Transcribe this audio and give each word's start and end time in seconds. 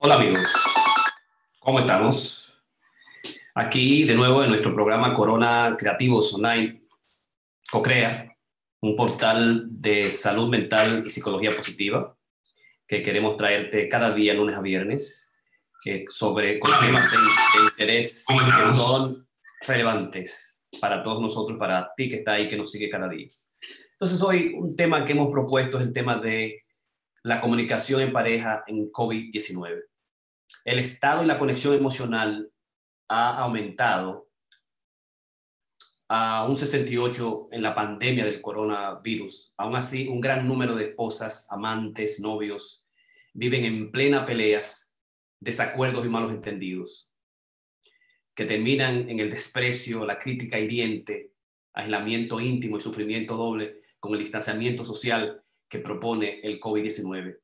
Hola 0.00 0.14
amigos, 0.14 0.54
¿cómo 1.58 1.80
estamos? 1.80 2.54
Aquí 3.52 4.04
de 4.04 4.14
nuevo 4.14 4.44
en 4.44 4.50
nuestro 4.50 4.72
programa 4.72 5.12
Corona 5.12 5.74
Creativos 5.76 6.32
Online, 6.34 6.86
CoCrea, 7.68 8.32
un 8.80 8.94
portal 8.94 9.66
de 9.68 10.12
salud 10.12 10.48
mental 10.48 11.02
y 11.04 11.10
psicología 11.10 11.50
positiva 11.50 12.16
que 12.86 13.02
queremos 13.02 13.36
traerte 13.36 13.88
cada 13.88 14.12
día, 14.12 14.34
lunes 14.34 14.56
a 14.56 14.60
viernes, 14.60 15.32
eh, 15.84 16.04
sobre 16.08 16.60
con 16.60 16.70
temas 16.78 17.10
de, 17.10 17.18
de 17.18 17.64
interés 17.64 18.24
que 18.28 18.68
son 18.68 19.28
relevantes 19.66 20.62
para 20.80 21.02
todos 21.02 21.20
nosotros, 21.20 21.58
para 21.58 21.92
ti 21.96 22.08
que 22.08 22.18
está 22.18 22.34
ahí, 22.34 22.46
que 22.46 22.56
nos 22.56 22.70
sigue 22.70 22.88
cada 22.88 23.08
día. 23.08 23.26
Entonces 23.94 24.22
hoy 24.22 24.54
un 24.56 24.76
tema 24.76 25.04
que 25.04 25.10
hemos 25.10 25.28
propuesto 25.28 25.76
es 25.78 25.82
el 25.82 25.92
tema 25.92 26.18
de 26.18 26.60
la 27.24 27.40
comunicación 27.40 28.00
en 28.00 28.12
pareja 28.12 28.62
en 28.68 28.90
COVID-19. 28.90 29.88
El 30.64 30.78
estado 30.78 31.22
y 31.22 31.26
la 31.26 31.38
conexión 31.38 31.74
emocional 31.74 32.50
ha 33.08 33.38
aumentado 33.38 34.28
a 36.08 36.46
un 36.48 36.56
68 36.56 37.48
en 37.52 37.62
la 37.62 37.74
pandemia 37.74 38.24
del 38.24 38.40
coronavirus. 38.40 39.54
Aún 39.58 39.76
así, 39.76 40.08
un 40.08 40.20
gran 40.20 40.48
número 40.48 40.74
de 40.74 40.86
esposas, 40.86 41.46
amantes, 41.50 42.20
novios 42.20 42.86
viven 43.34 43.64
en 43.64 43.92
plena 43.92 44.24
peleas, 44.24 44.96
desacuerdos 45.38 46.04
y 46.04 46.08
malos 46.08 46.32
entendidos, 46.32 47.12
que 48.34 48.46
terminan 48.46 49.08
en 49.08 49.20
el 49.20 49.30
desprecio, 49.30 50.04
la 50.04 50.18
crítica 50.18 50.58
hiriente, 50.58 51.32
aislamiento 51.72 52.40
íntimo 52.40 52.78
y 52.78 52.80
sufrimiento 52.80 53.36
doble 53.36 53.82
con 54.00 54.14
el 54.14 54.20
distanciamiento 54.20 54.84
social 54.84 55.42
que 55.68 55.78
propone 55.78 56.40
el 56.42 56.58
COVID-19. 56.58 57.38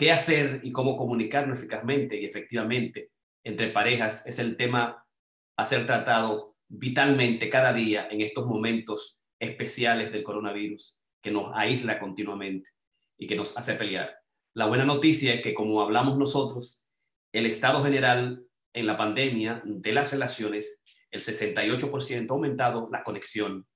¿Qué 0.00 0.10
hacer 0.10 0.60
y 0.62 0.72
cómo 0.72 0.96
comunicarnos 0.96 1.58
eficazmente 1.58 2.18
y 2.18 2.24
efectivamente 2.24 3.10
entre 3.44 3.68
parejas 3.68 4.26
es 4.26 4.38
el 4.38 4.56
tema 4.56 5.04
a 5.58 5.64
ser 5.66 5.84
tratado 5.84 6.56
vitalmente 6.68 7.50
cada 7.50 7.74
día 7.74 8.08
en 8.10 8.22
estos 8.22 8.46
momentos 8.46 9.20
especiales 9.38 10.10
del 10.10 10.22
coronavirus 10.22 10.98
que 11.20 11.30
nos 11.30 11.52
aísla 11.54 11.98
continuamente 11.98 12.70
y 13.18 13.26
que 13.26 13.36
nos 13.36 13.54
hace 13.58 13.74
pelear. 13.74 14.16
La 14.54 14.64
buena 14.64 14.86
noticia 14.86 15.34
es 15.34 15.42
que 15.42 15.52
como 15.52 15.82
hablamos 15.82 16.16
nosotros, 16.16 16.82
el 17.30 17.44
estado 17.44 17.82
general 17.82 18.42
en 18.72 18.86
la 18.86 18.96
pandemia 18.96 19.60
de 19.66 19.92
las 19.92 20.12
relaciones, 20.12 20.82
el 21.10 21.20
68% 21.20 22.30
ha 22.30 22.32
aumentado 22.32 22.88
la 22.90 23.02
conexión, 23.02 23.66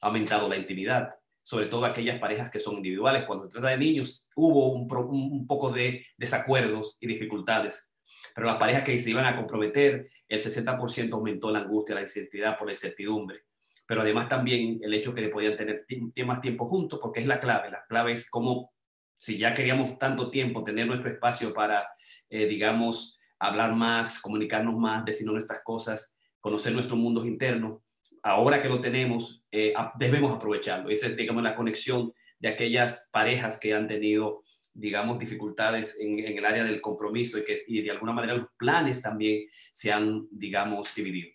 ha 0.00 0.06
aumentado 0.06 0.48
la 0.48 0.58
intimidad, 0.58 1.16
sobre 1.42 1.66
todo 1.66 1.84
aquellas 1.84 2.18
parejas 2.18 2.50
que 2.50 2.60
son 2.60 2.76
individuales. 2.76 3.24
Cuando 3.24 3.44
se 3.44 3.50
trata 3.50 3.68
de 3.68 3.78
niños, 3.78 4.30
hubo 4.36 4.72
un, 4.72 5.46
poco 5.46 5.70
de 5.70 6.06
desacuerdos 6.16 6.96
y 7.00 7.06
dificultades, 7.06 7.94
pero 8.34 8.46
las 8.46 8.56
parejas 8.56 8.84
que 8.84 8.98
se 8.98 9.10
iban 9.10 9.26
a 9.26 9.36
comprometer, 9.36 10.08
el 10.28 10.40
60% 10.40 11.12
aumentó 11.12 11.50
la 11.50 11.60
angustia, 11.60 11.94
la 11.94 12.02
incertidumbre 12.02 12.56
por 12.58 12.66
la 12.66 12.72
incertidumbre, 12.72 13.40
pero 13.86 14.02
además 14.02 14.28
también 14.28 14.78
el 14.82 14.94
hecho 14.94 15.14
que 15.14 15.28
podían 15.28 15.56
tener 15.56 15.84
más 16.24 16.40
tiempo 16.40 16.66
juntos, 16.66 16.98
porque 17.02 17.20
es 17.20 17.26
la 17.26 17.40
clave. 17.40 17.70
La 17.70 17.84
clave 17.88 18.12
es 18.12 18.30
cómo, 18.30 18.72
si 19.16 19.36
ya 19.36 19.54
queríamos 19.54 19.98
tanto 19.98 20.30
tiempo, 20.30 20.62
tener 20.62 20.86
nuestro 20.86 21.10
espacio 21.10 21.52
para, 21.52 21.88
eh, 22.30 22.46
digamos, 22.46 23.18
hablar 23.38 23.74
más, 23.74 24.20
comunicarnos 24.20 24.76
más, 24.76 25.04
decirnos 25.04 25.34
nuestras 25.34 25.62
cosas, 25.64 26.16
conocer 26.40 26.72
nuestros 26.72 26.98
mundos 26.98 27.26
internos, 27.26 27.82
ahora 28.22 28.62
que 28.62 28.68
lo 28.68 28.80
tenemos, 28.80 29.44
eh, 29.50 29.74
debemos 29.98 30.32
aprovecharlo. 30.32 30.90
Esa 30.90 31.08
es, 31.08 31.16
digamos, 31.16 31.42
la 31.42 31.56
conexión 31.56 32.12
de 32.38 32.48
aquellas 32.48 33.08
parejas 33.12 33.58
que 33.58 33.74
han 33.74 33.86
tenido, 33.88 34.42
digamos, 34.74 35.18
dificultades 35.18 35.98
en, 36.00 36.18
el 36.18 36.44
área 36.44 36.64
del 36.64 36.80
compromiso 36.80 37.38
y 37.38 37.44
que 37.44 37.64
de 37.68 37.90
alguna 37.90 38.12
manera 38.12 38.34
los 38.34 38.46
planes 38.56 39.02
también 39.02 39.48
se 39.72 39.92
han, 39.92 40.26
digamos, 40.30 40.94
dividido. 40.94 41.30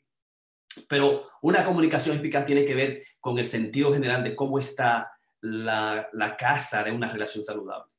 Pero 0.87 1.23
una 1.41 1.63
comunicación 1.63 2.17
eficaz 2.17 2.45
tiene 2.45 2.63
que 2.63 2.75
ver 2.75 3.03
con 3.19 3.37
el 3.39 3.45
sentido 3.45 3.93
general 3.93 4.23
de 4.23 4.35
cómo 4.35 4.59
está 4.59 5.11
la, 5.41 6.07
la 6.13 6.37
casa 6.37 6.83
de 6.83 6.91
una 6.91 7.09
relación 7.09 7.43
saludable. 7.43 7.91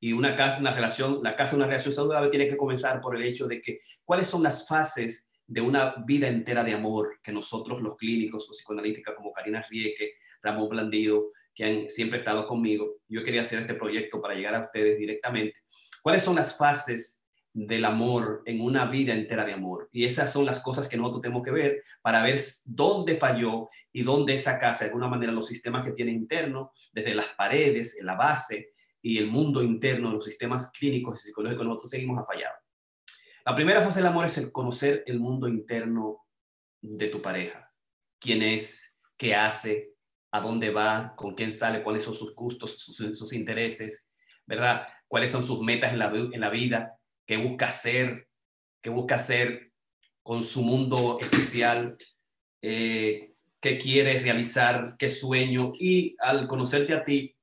Y 0.00 0.12
una, 0.12 0.34
casa, 0.34 0.58
una 0.58 0.72
relación, 0.72 1.20
la 1.22 1.36
casa 1.36 1.52
de 1.52 1.56
una 1.58 1.66
relación 1.66 1.94
saludable 1.94 2.30
tiene 2.30 2.48
que 2.48 2.56
comenzar 2.56 3.00
por 3.00 3.16
el 3.16 3.22
hecho 3.22 3.46
de 3.46 3.60
que 3.60 3.80
cuáles 4.04 4.28
son 4.28 4.42
las 4.42 4.66
fases 4.66 5.29
de 5.50 5.60
una 5.60 5.96
vida 6.06 6.28
entera 6.28 6.62
de 6.62 6.74
amor 6.74 7.18
que 7.20 7.32
nosotros 7.32 7.82
los 7.82 7.96
clínicos, 7.96 8.46
los 8.46 8.56
psicoanalíticos 8.56 9.16
como 9.16 9.32
Karina 9.32 9.64
Rieke, 9.68 10.12
Ramón 10.40 10.68
Blandido, 10.68 11.32
que 11.52 11.64
han 11.64 11.90
siempre 11.90 12.20
estado 12.20 12.46
conmigo, 12.46 12.98
yo 13.08 13.24
quería 13.24 13.40
hacer 13.40 13.58
este 13.58 13.74
proyecto 13.74 14.22
para 14.22 14.34
llegar 14.34 14.54
a 14.54 14.66
ustedes 14.66 14.96
directamente. 14.96 15.56
¿Cuáles 16.02 16.22
son 16.22 16.36
las 16.36 16.56
fases 16.56 17.24
del 17.52 17.84
amor 17.84 18.42
en 18.46 18.60
una 18.60 18.88
vida 18.88 19.12
entera 19.12 19.44
de 19.44 19.52
amor? 19.52 19.88
Y 19.90 20.04
esas 20.04 20.32
son 20.32 20.46
las 20.46 20.60
cosas 20.60 20.86
que 20.86 20.96
nosotros 20.96 21.22
tenemos 21.22 21.42
que 21.42 21.50
ver 21.50 21.82
para 22.00 22.22
ver 22.22 22.38
dónde 22.64 23.16
falló 23.16 23.68
y 23.90 24.04
dónde 24.04 24.34
esa 24.34 24.56
casa, 24.56 24.84
de 24.84 24.90
alguna 24.90 25.08
manera, 25.08 25.32
los 25.32 25.48
sistemas 25.48 25.84
que 25.84 25.90
tiene 25.90 26.12
interno, 26.12 26.70
desde 26.92 27.12
las 27.12 27.26
paredes, 27.36 27.98
en 27.98 28.06
la 28.06 28.14
base 28.14 28.70
y 29.02 29.18
el 29.18 29.26
mundo 29.26 29.64
interno, 29.64 30.12
los 30.12 30.24
sistemas 30.24 30.70
clínicos 30.70 31.18
y 31.18 31.26
psicológicos, 31.26 31.66
nosotros 31.66 31.90
seguimos 31.90 32.20
a 32.20 32.24
fallar. 32.24 32.52
La 33.46 33.54
primera 33.54 33.80
fase 33.80 34.00
del 34.00 34.06
amor 34.06 34.26
es 34.26 34.36
el 34.36 34.52
conocer 34.52 35.02
el 35.06 35.18
mundo 35.18 35.48
interno 35.48 36.26
de 36.82 37.08
tu 37.08 37.22
pareja. 37.22 37.72
¿Quién 38.18 38.42
es? 38.42 38.98
¿Qué 39.16 39.34
hace? 39.34 39.94
¿A 40.30 40.40
dónde 40.40 40.70
va? 40.70 41.14
¿Con 41.16 41.34
quién 41.34 41.50
sale? 41.50 41.82
¿Cuáles 41.82 42.04
son 42.04 42.12
sus 42.12 42.34
gustos, 42.34 42.76
sus, 42.78 43.32
intereses? 43.32 44.06
¿Verdad? 44.46 44.86
¿Cuáles 45.08 45.30
son 45.30 45.42
sus 45.42 45.62
metas 45.62 45.92
en 45.92 45.98
la, 45.98 46.50
vida? 46.50 46.98
¿Qué 47.26 47.38
busca 47.38 47.68
hacer? 47.68 48.28
¿Qué 48.82 48.90
busca 48.90 49.14
hacer 49.14 49.72
con 50.22 50.42
su 50.42 50.62
mundo 50.62 51.16
especial? 51.18 51.96
Eh, 52.60 53.32
¿Qué 53.58 53.78
quiere 53.78 54.20
realizar? 54.20 54.96
¿Qué 54.98 55.08
sueño? 55.08 55.72
Y 55.78 56.14
al 56.18 56.46
conocerte 56.46 56.92
a 56.92 57.04
ti, 57.04 57.34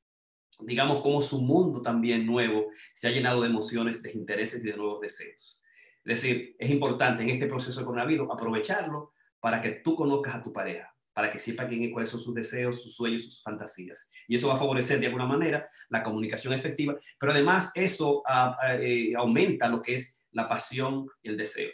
digamos 0.59 1.02
cómo 1.02 1.22
su 1.22 1.41
mundo 1.41 1.81
también 1.81 2.25
nuevo 2.25 2.68
se 2.94 3.07
ha 3.07 3.12
llenado 3.12 3.41
de 3.41 3.50
emociones, 3.50 4.03
de 4.03 4.12
intereses 4.12 4.63
y 4.63 4.68
de 4.68 4.78
nuevos 4.78 5.02
deseos. 5.02 5.63
Es 6.07 6.22
decir, 6.22 6.56
es 6.57 6.69
importante 6.69 7.22
en 7.22 7.29
este 7.29 7.47
proceso 7.47 7.81
de 7.81 7.85
coronavirus 7.85 8.29
aprovecharlo 8.31 9.12
para 9.41 9.59
que 9.59 9.72
tú 9.72 9.94
conozcas 9.94 10.35
a 10.35 10.41
tu 10.41 10.53
pareja, 10.53 10.95
para 11.12 11.29
que 11.29 11.38
sepa 11.38 11.68
quién 11.68 11.84
es, 11.84 11.91
cuáles 11.91 12.09
son 12.09 12.22
sus 12.22 12.34
deseos, 12.34 12.81
sus 12.81 12.95
sueños, 12.95 13.25
sus 13.25 13.44
fantasías. 13.44 14.09
Y 14.25 14.38
eso 14.38 14.47
va 14.47 14.53
a 14.53 14.57
favorecer 14.57 15.01
de 15.01 15.07
alguna 15.07 15.25
manera 15.25 15.68
la 15.90 16.01
comunicación 16.01 16.53
efectiva, 16.53 16.95
pero 17.19 17.34
además 17.34 17.73
eso 17.75 18.19
uh, 18.19 18.53
eh, 18.79 19.16
aumenta 19.18 19.68
lo 19.68 19.81
que 19.81 19.95
es 19.95 20.23
la 20.31 20.47
pasión 20.47 21.07
y 21.22 21.28
el 21.28 21.35
deseo. 21.35 21.72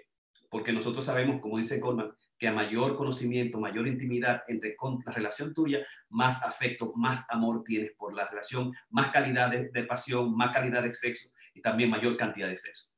Porque 0.49 0.73
nosotros 0.73 1.05
sabemos, 1.05 1.39
como 1.39 1.59
dice 1.59 1.79
Goldman, 1.79 2.11
que 2.35 2.47
a 2.47 2.53
mayor 2.53 2.95
conocimiento, 2.95 3.59
mayor 3.59 3.87
intimidad 3.87 4.41
entre 4.47 4.75
la 5.05 5.11
relación 5.13 5.53
tuya, 5.53 5.85
más 6.09 6.41
afecto, 6.41 6.91
más 6.95 7.27
amor 7.29 7.63
tienes 7.63 7.91
por 7.91 8.15
la 8.15 8.27
relación, 8.27 8.73
más 8.89 9.11
calidad 9.11 9.51
de, 9.51 9.69
de 9.69 9.83
pasión, 9.83 10.35
más 10.35 10.51
calidad 10.51 10.81
de 10.81 10.91
sexo 10.91 11.29
y 11.53 11.61
también 11.61 11.91
mayor 11.91 12.17
cantidad 12.17 12.47
de 12.47 12.57
sexo. 12.57 12.92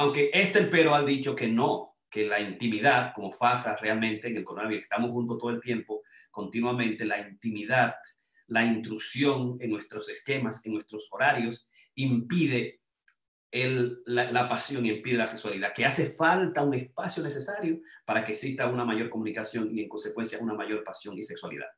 Aunque 0.00 0.30
este 0.32 0.62
pero 0.62 0.94
ha 0.94 1.04
dicho 1.04 1.36
que 1.36 1.46
no, 1.46 1.98
que 2.08 2.26
la 2.26 2.40
intimidad, 2.40 3.12
como 3.14 3.30
pasa 3.38 3.76
realmente 3.76 4.28
en 4.28 4.36
el 4.38 4.44
coronavirus, 4.44 4.84
estamos 4.84 5.10
juntos 5.10 5.36
todo 5.36 5.50
el 5.50 5.60
tiempo, 5.60 6.04
continuamente, 6.30 7.04
la 7.04 7.20
intimidad, 7.20 7.96
la 8.46 8.64
intrusión 8.64 9.58
en 9.60 9.68
nuestros 9.68 10.08
esquemas, 10.08 10.64
en 10.64 10.72
nuestros 10.72 11.06
horarios, 11.10 11.68
impide 11.96 12.80
la, 14.06 14.48
pasión 14.48 14.86
y 14.86 14.88
impide 14.88 15.18
la 15.18 15.26
sexualidad, 15.26 15.74
que 15.74 15.84
hace 15.84 16.06
falta 16.06 16.62
un 16.62 16.72
espacio 16.72 17.22
necesario 17.22 17.80
para 18.06 18.24
que 18.24 18.32
exista 18.32 18.68
una 18.68 18.86
mayor 18.86 19.10
comunicación 19.10 19.68
y 19.70 19.82
en 19.82 19.88
consecuencia 19.90 20.38
una 20.40 20.54
mayor 20.54 20.82
pasión 20.82 21.18
y 21.18 21.22
sexualidad. 21.22 21.68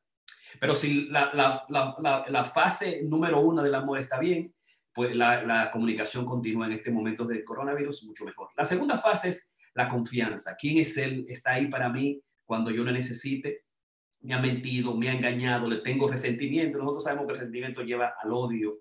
Pero 0.61 0.77
si 0.77 1.09
la 1.09 2.51
fase 2.53 3.01
número 3.03 3.41
uno 3.41 3.61
del 3.61 3.75
amor 3.75 3.99
está 3.99 4.17
bien, 4.17 4.55
pues 4.93 5.15
la, 5.15 5.69
comunicación 5.71 6.25
continua 6.25 6.67
en 6.67 6.73
este 6.73 6.91
momento 6.91 7.25
del 7.25 7.43
coronavirus 7.43 8.03
mucho 8.05 8.25
mejor. 8.25 8.49
La 8.55 8.65
segunda 8.65 8.97
fase 8.97 9.29
es 9.29 9.51
la 9.73 9.87
confianza. 9.87 10.55
¿Quién 10.57 10.77
es 10.77 10.95
él? 10.97 11.25
Está 11.27 11.53
ahí 11.53 11.67
para 11.67 11.89
mí 11.89 12.21
cuando 12.45 12.69
yo 12.71 12.83
lo 12.83 12.91
necesite. 12.91 13.63
Me 14.21 14.33
ha 14.33 14.39
mentido, 14.39 14.95
me 14.95 15.09
ha 15.09 15.13
engañado, 15.13 15.67
le 15.67 15.77
tengo 15.77 16.09
resentimiento. 16.09 16.77
Nosotros 16.77 17.03
sabemos 17.03 17.25
que 17.25 17.33
el 17.33 17.39
resentimiento 17.39 17.81
lleva 17.81 18.13
al 18.21 18.31
odio, 18.31 18.79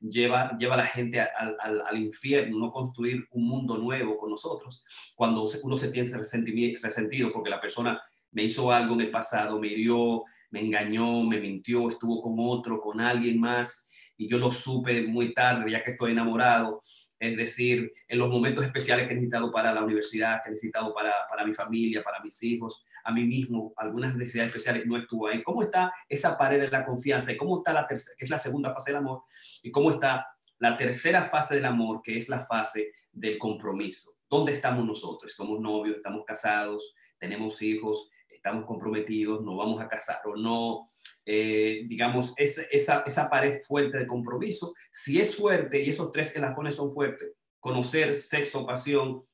lleva, 0.00 0.56
lleva 0.58 0.74
a 0.74 0.78
la 0.78 0.86
gente 0.86 1.20
al, 1.20 1.56
al, 1.60 1.98
infierno, 1.98 2.58
no 2.58 2.70
construir 2.70 3.26
un 3.30 3.48
mundo 3.48 3.78
nuevo 3.78 4.18
con 4.18 4.30
nosotros. 4.30 4.84
Cuando 5.14 5.48
uno 5.62 5.76
se 5.76 5.90
tiene 5.90 6.08
resentido 6.16 7.32
porque 7.32 7.50
la 7.50 7.60
persona 7.60 8.00
me 8.30 8.44
hizo 8.44 8.70
algo 8.70 8.94
en 8.94 9.00
el 9.00 9.10
pasado, 9.10 9.58
me 9.58 9.68
hirió, 9.68 10.24
me 10.50 10.60
engañó, 10.60 11.24
me 11.24 11.40
mintió, 11.40 11.88
estuvo 11.88 12.22
con 12.22 12.34
otro, 12.38 12.80
con 12.80 13.00
alguien 13.00 13.40
más 13.40 13.88
y 14.16 14.28
yo 14.28 14.38
lo 14.38 14.50
supe 14.50 15.02
muy 15.02 15.34
tarde, 15.34 15.70
ya 15.70 15.82
que 15.82 15.92
estoy 15.92 16.12
enamorado. 16.12 16.80
Es 17.18 17.36
decir, 17.36 17.92
en 18.08 18.18
los 18.18 18.28
momentos 18.28 18.64
especiales 18.64 19.06
que 19.06 19.12
he 19.12 19.16
necesitado 19.16 19.50
para 19.50 19.72
la 19.72 19.82
universidad, 19.82 20.42
que 20.42 20.48
he 20.48 20.52
necesitado 20.52 20.92
para, 20.92 21.12
para 21.28 21.44
mi 21.44 21.54
familia, 21.54 22.02
para 22.02 22.20
mis 22.20 22.42
hijos, 22.42 22.84
a 23.04 23.12
mí 23.12 23.24
mismo, 23.24 23.72
algunas 23.76 24.16
necesidades 24.16 24.48
especiales, 24.48 24.86
no 24.86 24.96
estuvo 24.96 25.28
ahí. 25.28 25.42
¿Cómo 25.42 25.62
está 25.62 25.92
esa 26.08 26.36
pared 26.36 26.60
de 26.60 26.68
la 26.68 26.84
confianza? 26.84 27.32
¿Y 27.32 27.36
cómo 27.36 27.58
está 27.58 27.72
la 27.72 27.86
tercera, 27.86 28.16
que 28.18 28.24
es 28.24 28.30
la 28.30 28.38
segunda 28.38 28.72
fase 28.72 28.90
del 28.90 28.98
amor? 28.98 29.22
¿Y 29.62 29.70
cómo 29.70 29.90
está 29.90 30.26
la 30.58 30.76
tercera 30.76 31.24
fase 31.24 31.56
del 31.56 31.64
amor, 31.64 32.00
que 32.02 32.16
es 32.16 32.28
la 32.28 32.40
fase 32.40 32.92
del 33.12 33.38
compromiso. 33.38 34.12
¿Dónde 34.28 34.52
estamos 34.52 34.84
nosotros? 34.84 35.32
¿Somos 35.32 35.60
novios? 35.60 35.96
¿Estamos 35.96 36.24
casados? 36.24 36.94
¿Tenemos 37.18 37.60
hijos? 37.62 38.10
¿Estamos 38.28 38.64
comprometidos? 38.64 39.42
¿No 39.42 39.56
vamos 39.56 39.80
a 39.80 39.88
casar 39.88 40.20
o 40.24 40.36
no? 40.36 40.88
Eh, 41.26 41.84
digamos, 41.86 42.34
esa, 42.36 43.02
esa 43.06 43.30
pared 43.30 43.62
fuerte 43.62 43.98
de 43.98 44.06
compromiso, 44.06 44.74
si 44.92 45.20
es 45.20 45.36
fuerte 45.36 45.82
y 45.82 45.90
esos 45.90 46.12
tres 46.12 46.32
que 46.32 46.40
las 46.40 46.54
ponen 46.54 46.72
son 46.72 46.92
fuertes, 46.92 47.32
conocer, 47.60 48.14
sexo, 48.14 48.66
pasión, 48.66 49.24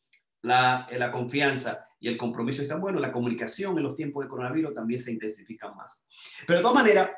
la, 0.43 0.89
la 0.93 1.11
confianza 1.11 1.87
y 1.99 2.09
el 2.09 2.17
compromiso 2.17 2.63
están 2.63 2.81
buenos, 2.81 3.01
la 3.01 3.13
comunicación 3.13 3.77
en 3.77 3.85
los 3.85 3.97
tiempos 3.97 4.25
de 4.25 4.29
coronavirus 4.29 4.73
también 4.73 5.01
se 5.01 5.13
intensifica 5.13 5.73
más. 5.73 6.07
Pero 6.47 6.59
de 6.59 6.63
todas 6.63 6.77
maneras, 6.77 7.11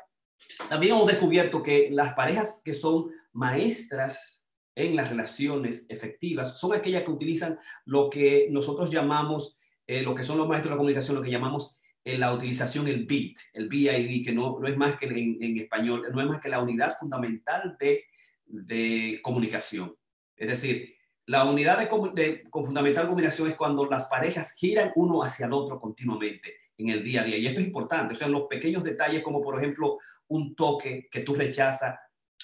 también 0.69 0.93
hemos 0.93 1.07
descubierto 1.07 1.63
que 1.63 1.89
las 1.91 2.13
parejas 2.13 2.61
que 2.65 2.73
son 2.73 3.11
maestras 3.31 4.45
en 4.75 4.95
las 4.95 5.09
relaciones 5.09 5.85
efectivas 5.89 6.59
son 6.59 6.73
aquellas 6.73 7.03
que 7.03 7.11
utilizan 7.11 7.59
lo 7.85 8.09
que 8.09 8.47
nosotros 8.49 8.89
llamamos, 8.89 9.57
eh, 9.87 10.01
lo 10.01 10.15
que 10.15 10.23
son 10.23 10.37
los 10.37 10.47
maestros 10.47 10.69
de 10.69 10.75
la 10.75 10.77
comunicación, 10.77 11.15
lo 11.15 11.23
que 11.23 11.31
llamamos 11.31 11.77
en 12.05 12.19
la 12.19 12.33
utilización 12.33 12.87
el 12.87 13.05
BIT, 13.05 13.37
el 13.53 13.69
BID, 13.69 14.25
que 14.25 14.33
no, 14.33 14.59
no 14.59 14.67
es 14.67 14.77
más 14.77 14.97
que 14.97 15.05
en, 15.05 15.57
español, 15.57 16.07
no 16.13 16.21
es 16.21 16.27
más 16.27 16.39
que 16.39 16.49
la 16.49 16.61
unidad 16.61 16.93
fundamental 16.97 17.77
de, 17.79 18.05
de 18.45 19.19
comunicación. 19.21 19.95
Es 20.35 20.49
decir, 20.49 20.95
la 21.25 21.45
unidad 21.45 21.79
de, 21.79 22.43
con 22.49 22.65
fundamental 22.65 23.07
comunicación 23.07 23.47
es 23.47 23.55
cuando 23.55 23.85
las 23.85 24.05
parejas 24.05 24.53
giran 24.53 24.91
uno 24.95 25.23
hacia 25.23 25.45
el 25.45 25.53
otro 25.53 25.79
continuamente 25.79 26.55
en 26.77 26.89
el 26.89 27.03
día 27.03 27.21
a 27.21 27.23
día. 27.23 27.37
Y 27.37 27.47
esto 27.47 27.61
es 27.61 27.67
importante, 27.67 28.13
o 28.13 28.15
sea, 28.15 28.27
los 28.27 28.47
pequeños 28.47 28.83
detalles 28.83 29.23
como 29.23 29.41
por 29.41 29.57
ejemplo 29.57 29.97
un 30.27 30.55
toque 30.55 31.07
que 31.09 31.21
tú 31.21 31.33
rechazas 31.33 31.97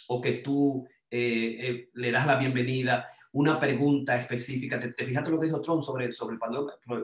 o 0.08 0.22
que 0.22 0.34
tú 0.34 0.88
eh, 1.12 1.58
eh, 1.60 1.90
le 1.94 2.12
das 2.12 2.28
la 2.28 2.36
bienvenida, 2.36 3.10
una 3.32 3.60
pregunta 3.60 4.16
específica. 4.16 4.80
Te, 4.80 4.94
fijaste 5.06 5.32
lo 5.32 5.40
que 5.40 5.48
dijo 5.48 5.60
Trump 5.60 5.82
sobre, 5.82 6.12
sobre, 6.12 6.38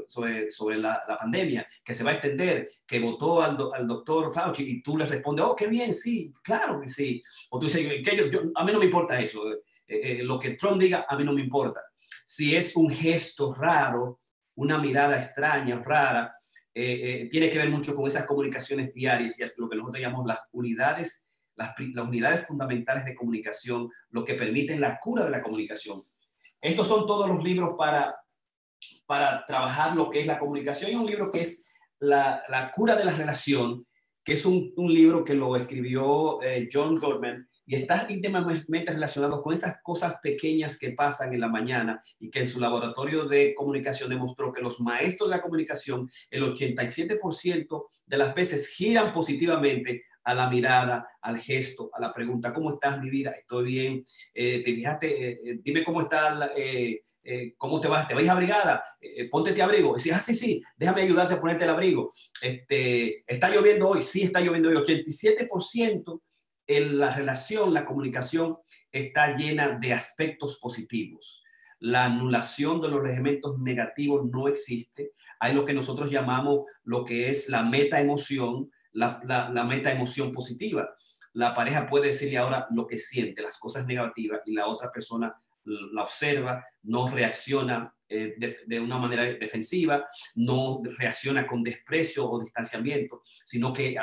sobre, 0.08 0.52
sobre 0.52 0.78
la, 0.78 1.04
la, 1.08 1.18
pandemia, 1.18 1.68
que 1.84 1.94
se 1.94 2.04
va 2.04 2.12
a 2.12 2.14
extender, 2.14 2.70
que 2.86 3.00
votó 3.00 3.42
al, 3.42 3.58
al, 3.74 3.88
doctor 3.88 4.32
Fauci 4.32 4.64
y 4.64 4.84
tú 4.84 4.96
le 4.96 5.06
respondes, 5.08 5.46
oh, 5.46 5.56
qué 5.56 5.68
bien, 5.68 5.92
sí, 5.94 6.32
claro 6.44 6.80
que 6.80 6.88
sí. 6.88 7.24
O 7.50 7.58
tú 7.58 7.66
dices, 7.66 8.04
que 8.04 8.16
yo, 8.16 8.28
yo, 8.28 8.42
a 8.54 8.64
mí 8.64 8.72
no 8.72 8.80
me 8.80 8.86
importa 8.86 9.20
eso, 9.20 9.42
eh, 9.88 10.22
lo 10.24 10.38
que 10.38 10.52
Trump 10.52 10.80
diga, 10.80 11.06
a 11.10 11.18
mí 11.18 11.24
no 11.24 11.34
me 11.34 11.42
importa. 11.42 11.82
Si 12.26 12.56
es 12.56 12.76
un 12.76 12.92
gesto 12.92 13.56
raro, 13.56 14.22
una 14.56 14.78
mirada 14.78 15.18
extraña, 15.18 15.82
rara, 15.84 16.36
tiene 16.74 17.50
que 17.50 17.58
ver 17.58 17.70
mucho 17.70 17.96
con 17.96 18.06
esas 18.06 18.26
comunicaciones 18.26 18.94
diarias 18.94 19.40
y 19.40 19.44
lo 19.56 19.70
que 19.70 19.78
nosotros 19.78 20.02
llamamos 20.02 20.28
las 20.28 20.50
unidades 20.52 21.25
las, 21.56 21.74
unidades 21.80 22.46
fundamentales 22.46 23.06
de 23.06 23.16
comunicación, 23.16 23.90
lo 24.10 24.24
que 24.24 24.36
permiten 24.36 24.82
la 24.82 25.00
cura 25.00 25.26
de 25.26 25.32
la 25.32 25.42
comunicación. 25.42 26.04
Estos 26.62 26.88
son 26.88 27.08
todos 27.08 27.30
los 27.30 27.44
libros 27.44 27.76
para, 27.78 28.16
para 29.06 29.46
trabajar 29.46 29.96
lo 29.96 30.10
que 30.10 30.22
es 30.22 30.28
la 30.28 30.40
comunicación 30.40 30.92
y 30.92 30.96
un 30.96 31.06
libro 31.06 31.32
que 31.32 31.42
es 31.42 31.64
La, 32.00 32.44
la 32.50 32.72
cura 32.72 32.96
de 32.96 33.06
la 33.06 33.12
relación, 33.12 33.88
que 34.24 34.34
es 34.34 34.46
un, 34.46 34.74
un 34.76 34.94
libro 34.94 35.24
que 35.24 35.34
lo 35.34 35.56
escribió 35.56 36.42
eh, 36.44 36.68
John 36.72 37.00
Goldman 37.00 37.48
y 37.66 37.76
está 37.76 38.06
íntimamente 38.10 38.92
relacionado 38.92 39.42
con 39.42 39.54
esas 39.54 39.78
cosas 39.82 40.16
pequeñas 40.22 40.78
que 40.78 40.92
pasan 40.92 41.34
en 41.34 41.40
la 41.40 41.48
mañana 41.48 42.02
y 42.20 42.30
que 42.30 42.40
en 42.40 42.48
su 42.48 42.60
laboratorio 42.60 43.26
de 43.26 43.56
comunicación 43.56 44.10
demostró 44.10 44.54
que 44.54 44.62
los 44.62 44.80
maestros 44.82 45.30
de 45.30 45.38
la 45.38 45.42
comunicación, 45.42 46.10
el 46.30 46.44
87% 46.44 47.86
de 48.06 48.18
las 48.18 48.36
veces 48.36 48.68
giran 48.68 49.12
positivamente 49.12 50.04
a 50.26 50.34
la 50.34 50.50
mirada, 50.50 51.08
al 51.22 51.38
gesto, 51.38 51.92
a 51.94 52.02
la 52.02 52.12
pregunta, 52.12 52.52
¿cómo 52.52 52.72
estás 52.72 53.00
mi 53.00 53.10
vida? 53.10 53.32
Estoy 53.32 53.66
bien. 53.66 54.04
Eh, 54.34 54.64
te 54.64 54.74
fijaste, 54.74 55.08
eh, 55.08 55.40
eh, 55.46 55.60
dime 55.62 55.84
cómo 55.84 56.02
está, 56.02 56.52
cómo 57.58 57.80
te 57.80 57.88
vas, 57.88 58.08
te 58.08 58.16
vais 58.16 58.28
abrigada, 58.28 58.84
ponte 59.30 59.54
te 59.54 59.62
abrigo. 59.62 59.96
Y 60.04 60.10
ah, 60.10 60.20
sí, 60.20 60.34
sí, 60.34 60.62
déjame 60.76 61.04
ayudarte 61.04 61.36
a 61.36 61.40
ponerte 61.40 61.64
el 61.64 61.70
abrigo. 61.70 62.12
Este, 62.42 63.24
está 63.32 63.50
lloviendo 63.50 63.90
hoy, 63.90 64.02
sí 64.02 64.24
está 64.24 64.42
lloviendo 64.42 64.70
hoy. 64.70 64.76
87% 64.76 66.22
en 66.68 66.98
la 66.98 67.16
relación, 67.16 67.74
la 67.74 67.86
comunicación 67.86 68.58
está 68.92 69.38
llena 69.38 69.78
de 69.80 69.94
aspectos 69.94 70.58
positivos. 70.60 71.44
La 71.80 72.06
anulación 72.06 72.82
de 72.82 72.90
los 72.90 73.04
elementos 73.06 73.60
negativos 73.60 74.26
no 74.32 74.48
existe. 74.48 75.12
Hay 75.40 75.54
lo 75.54 75.66
que 75.66 75.74
nosotros 75.74 76.10
llamamos 76.10 76.62
lo 76.84 77.06
que 77.06 77.30
es 77.30 77.48
la 77.50 77.62
meta 77.62 78.00
emoción, 78.00 78.72
la, 78.96 79.66
meta 79.68 79.92
emoción 79.92 80.32
positiva. 80.32 80.96
La 81.34 81.54
pareja 81.54 81.86
puede 81.86 82.08
decirle 82.08 82.38
ahora 82.38 82.68
lo 82.72 82.88
que 82.88 82.98
siente, 82.98 83.42
las 83.42 83.58
cosas 83.58 83.86
negativas, 83.86 84.42
y 84.46 84.54
la 84.54 84.68
otra 84.68 84.92
persona 84.92 85.36
la 85.66 86.04
observa, 86.04 86.64
no 86.84 87.10
reacciona 87.10 87.94
eh, 88.08 88.36
de, 88.68 88.80
una 88.80 88.98
manera 88.98 89.24
defensiva, 89.24 90.08
no 90.36 90.82
reacciona 90.98 91.48
con 91.48 91.64
desprecio 91.64 92.30
o 92.30 92.40
distanciamiento, 92.40 93.24
sino 93.44 93.74
que 93.74 93.98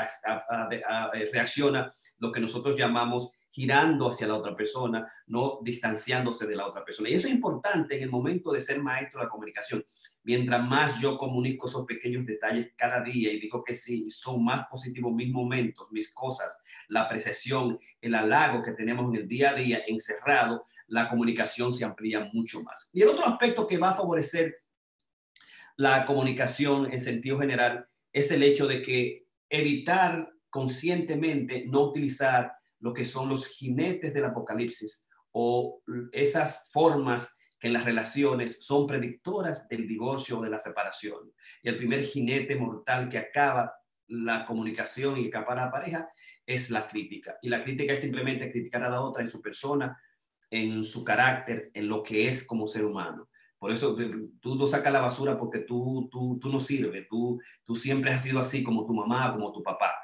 reacciona 1.32 1.92
lo 2.18 2.32
que 2.32 2.40
nosotros 2.40 2.76
llamamos 2.76 3.32
girando 3.52 4.08
hacia 4.08 4.26
la 4.26 4.34
otra 4.34 4.56
persona, 4.56 5.06
no 5.26 5.60
distanciándose 5.62 6.46
de 6.46 6.56
la 6.56 6.66
otra 6.66 6.84
persona. 6.84 7.10
Y 7.10 7.14
eso 7.14 7.28
es 7.28 7.34
importante 7.34 7.96
en 7.96 8.02
el 8.02 8.10
momento 8.10 8.50
de 8.50 8.62
ser 8.62 8.82
maestro 8.82 9.20
de 9.20 9.26
la 9.26 9.30
comunicación. 9.30 9.84
Mientras 10.24 10.66
más 10.66 10.98
yo 11.00 11.18
comunico 11.18 11.68
esos 11.68 11.84
pequeños 11.84 12.24
detalles 12.24 12.72
cada 12.76 13.02
día 13.02 13.30
y 13.30 13.38
digo 13.38 13.62
que 13.62 13.74
sí, 13.74 14.08
son 14.08 14.42
más 14.42 14.66
positivos 14.68 15.12
mis 15.12 15.30
momentos, 15.30 15.92
mis 15.92 16.12
cosas, 16.14 16.56
la 16.88 17.02
apreciación, 17.02 17.78
el 18.00 18.14
halago 18.14 18.62
que 18.62 18.72
tenemos 18.72 19.10
en 19.10 19.20
el 19.20 19.28
día 19.28 19.50
a 19.50 19.54
día 19.54 19.82
encerrado, 19.86 20.64
la 20.86 21.08
comunicación 21.08 21.72
se 21.74 21.84
amplía 21.84 22.30
mucho 22.32 22.62
más. 22.62 22.88
Y 22.94 23.02
el 23.02 23.08
otro 23.08 23.26
aspecto 23.26 23.66
que 23.66 23.76
va 23.78 23.90
a 23.90 23.94
favorecer 23.94 24.62
la 25.76 26.06
comunicación 26.06 26.90
en 26.90 27.00
sentido 27.00 27.38
general 27.38 27.86
es 28.12 28.30
el 28.30 28.42
hecho 28.42 28.66
de 28.66 28.80
que 28.80 29.26
evitar 29.50 30.32
conscientemente 30.48 31.64
no 31.66 31.82
utilizar 31.82 32.61
lo 32.82 32.92
que 32.92 33.04
son 33.04 33.28
los 33.28 33.46
jinetes 33.46 34.12
del 34.12 34.26
apocalipsis 34.26 35.08
o 35.30 35.82
esas 36.12 36.70
formas 36.72 37.38
que 37.58 37.68
en 37.68 37.74
las 37.74 37.84
relaciones 37.84 38.66
son 38.66 38.88
predictoras 38.88 39.68
del 39.68 39.86
divorcio 39.86 40.38
o 40.38 40.42
de 40.42 40.50
la 40.50 40.58
separación. 40.58 41.32
Y 41.62 41.68
el 41.68 41.76
primer 41.76 42.02
jinete 42.02 42.56
mortal 42.56 43.08
que 43.08 43.18
acaba 43.18 43.72
la 44.08 44.44
comunicación 44.44 45.18
y 45.18 45.28
acaba 45.28 45.54
la 45.54 45.70
pareja 45.70 46.08
es 46.44 46.70
la 46.70 46.86
crítica. 46.86 47.38
Y 47.40 47.48
la 47.48 47.62
crítica 47.62 47.92
es 47.92 48.00
simplemente 48.00 48.50
criticar 48.50 48.82
a 48.82 48.90
la 48.90 49.00
otra 49.00 49.22
en 49.22 49.28
su 49.28 49.40
persona, 49.40 49.96
en 50.50 50.82
su 50.82 51.04
carácter, 51.04 51.70
en 51.72 51.88
lo 51.88 52.02
que 52.02 52.28
es 52.28 52.44
como 52.44 52.66
ser 52.66 52.84
humano. 52.84 53.30
Por 53.60 53.70
eso 53.70 53.96
eh, 54.00 54.10
tú 54.40 54.56
no 54.56 54.66
sacas 54.66 54.92
la 54.92 55.00
basura 55.00 55.38
porque 55.38 55.60
tú, 55.60 56.08
tú, 56.10 56.40
tú 56.40 56.50
no 56.50 56.58
sirves, 56.58 57.06
tú, 57.08 57.40
tú 57.62 57.76
siempre 57.76 58.10
has 58.10 58.24
sido 58.24 58.40
así 58.40 58.64
como 58.64 58.84
tu 58.84 58.92
mamá, 58.92 59.30
como 59.30 59.52
tu 59.52 59.62
papá. 59.62 59.94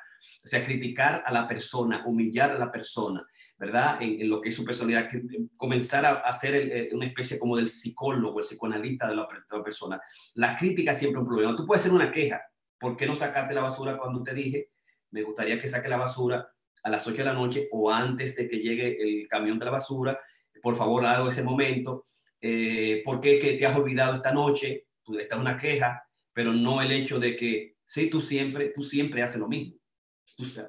O 0.44 0.46
sea, 0.46 0.64
criticar 0.64 1.22
a 1.24 1.32
la 1.32 1.46
persona, 1.46 2.04
humillar 2.06 2.50
a 2.52 2.58
la 2.58 2.70
persona, 2.70 3.26
¿verdad? 3.58 3.98
En, 4.00 4.28
lo 4.28 4.40
que 4.40 4.50
es 4.50 4.56
su 4.56 4.64
personalidad, 4.64 5.08
comenzar 5.56 6.06
a, 6.06 6.12
hacer 6.20 6.54
eh, 6.54 6.88
una 6.92 7.06
especie 7.06 7.38
como 7.38 7.56
del 7.56 7.68
psicólogo, 7.68 8.38
el 8.38 8.44
psicoanalista 8.44 9.08
de 9.08 9.16
la, 9.16 9.28
persona. 9.64 10.00
La 10.34 10.56
crítica 10.56 10.94
siempre 10.94 11.20
es 11.20 11.22
un 11.22 11.28
problema. 11.28 11.56
Tú 11.56 11.66
puedes 11.66 11.82
hacer 11.82 11.92
una 11.92 12.10
queja. 12.10 12.40
¿Por 12.78 12.96
qué 12.96 13.06
no 13.06 13.14
sacaste 13.14 13.54
la 13.54 13.62
basura 13.62 13.98
cuando 13.98 14.22
te 14.22 14.32
dije? 14.34 14.70
Me 15.10 15.22
gustaría 15.22 15.58
que 15.58 15.68
saque 15.68 15.88
la 15.88 15.96
basura 15.96 16.48
a 16.84 16.90
las 16.90 17.06
8 17.06 17.16
de 17.16 17.24
la 17.24 17.32
noche 17.32 17.68
o 17.72 17.90
antes 17.90 18.36
de 18.36 18.48
que 18.48 18.58
llegue 18.58 18.96
el 19.00 19.26
camión 19.28 19.58
de 19.58 19.64
la 19.64 19.72
basura. 19.72 20.20
Por 20.62 20.76
favor, 20.76 21.04
hago 21.06 21.28
ese 21.28 21.42
momento. 21.42 22.04
Eh, 22.40 23.02
¿Por 23.04 23.20
qué 23.20 23.38
que 23.38 23.54
te 23.54 23.66
has 23.66 23.76
olvidado 23.76 24.14
esta 24.14 24.32
noche? 24.32 24.86
Tú 25.02 25.18
estás 25.18 25.38
una 25.38 25.56
queja, 25.56 26.04
pero 26.32 26.52
no 26.52 26.80
el 26.80 26.92
hecho 26.92 27.18
de 27.18 27.34
que, 27.34 27.76
sí, 27.84 28.08
tú 28.08 28.20
siempre, 28.20 28.70
tú 28.74 28.82
siempre 28.82 29.22
haces 29.22 29.40
lo 29.40 29.48
mismo. 29.48 29.76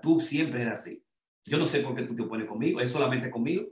Tú, 0.02 0.20
siempre 0.20 0.62
eres 0.62 0.74
así. 0.74 1.04
Yo 1.46 1.58
no 1.58 1.66
sé 1.66 1.82
por 1.82 1.96
qué 1.96 2.04
tú 2.04 2.16
te 2.16 2.24
opones 2.24 2.48
conmigo, 2.48 2.82
es 2.82 2.92
solamente 2.92 3.30
conmigo. 3.30 3.66